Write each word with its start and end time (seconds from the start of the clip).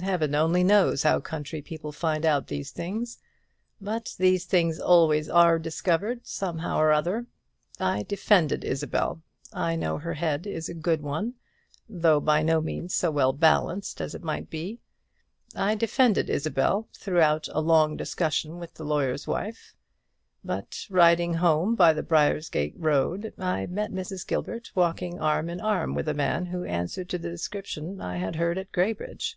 Heaven 0.00 0.32
only 0.36 0.62
knows 0.62 1.02
how 1.02 1.18
country 1.18 1.60
people 1.60 1.90
find 1.90 2.24
out 2.24 2.46
these 2.46 2.70
things; 2.70 3.18
but 3.80 4.14
these 4.16 4.44
things 4.44 4.78
always 4.78 5.28
are 5.28 5.58
discovered 5.58 6.24
somehow 6.24 6.78
or 6.78 6.92
other. 6.92 7.26
I 7.80 8.04
defended 8.04 8.62
Isabel, 8.64 9.22
I 9.52 9.74
know 9.74 9.98
her 9.98 10.14
head 10.14 10.46
is 10.46 10.68
a 10.68 10.72
good 10.74 11.02
one, 11.02 11.34
though 11.88 12.20
by 12.20 12.44
no 12.44 12.60
means 12.60 12.94
so 12.94 13.10
well 13.10 13.32
balanced 13.32 14.00
as 14.00 14.14
it 14.14 14.22
might 14.22 14.48
be, 14.48 14.78
I 15.56 15.74
defended 15.74 16.30
Isabel 16.30 16.88
throughout 16.96 17.48
a 17.50 17.60
long 17.60 17.96
discussion 17.96 18.60
with 18.60 18.74
the 18.74 18.84
lawyer's 18.84 19.26
wife; 19.26 19.74
but 20.44 20.86
riding 20.88 21.34
home 21.34 21.74
by 21.74 21.92
the 21.92 22.04
Briargate 22.04 22.74
Road, 22.76 23.34
I 23.36 23.66
met 23.66 23.90
Mrs. 23.90 24.24
Gilbert 24.24 24.70
walking 24.76 25.18
arm 25.18 25.50
in 25.50 25.60
arm 25.60 25.92
with 25.96 26.06
a 26.06 26.14
man 26.14 26.46
who 26.46 26.62
answered 26.62 27.08
to 27.08 27.18
the 27.18 27.30
description 27.30 28.00
I 28.00 28.18
had 28.18 28.36
heard 28.36 28.58
at 28.58 28.70
Graybridge." 28.70 29.36